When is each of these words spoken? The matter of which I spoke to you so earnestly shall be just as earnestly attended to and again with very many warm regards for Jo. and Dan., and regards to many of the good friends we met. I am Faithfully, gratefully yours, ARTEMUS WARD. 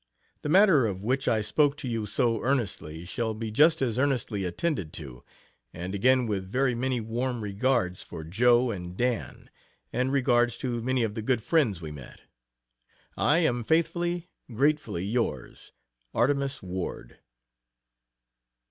The 0.41 0.49
matter 0.49 0.87
of 0.87 1.03
which 1.03 1.27
I 1.27 1.41
spoke 1.41 1.77
to 1.77 1.87
you 1.87 2.07
so 2.07 2.41
earnestly 2.41 3.05
shall 3.05 3.35
be 3.35 3.51
just 3.51 3.83
as 3.83 3.99
earnestly 3.99 4.45
attended 4.45 4.93
to 4.93 5.23
and 5.75 5.93
again 5.93 6.25
with 6.25 6.49
very 6.51 6.73
many 6.73 6.99
warm 6.99 7.41
regards 7.41 8.01
for 8.01 8.23
Jo. 8.23 8.71
and 8.71 8.97
Dan., 8.97 9.51
and 9.93 10.11
regards 10.11 10.57
to 10.57 10.81
many 10.81 11.03
of 11.03 11.13
the 11.13 11.21
good 11.21 11.43
friends 11.43 11.81
we 11.83 11.91
met. 11.91 12.21
I 13.15 13.45
am 13.45 13.63
Faithfully, 13.63 14.31
gratefully 14.51 15.05
yours, 15.05 15.71
ARTEMUS 16.15 16.63
WARD. 16.63 17.19